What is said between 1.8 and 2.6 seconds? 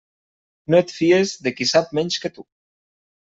menys que tu.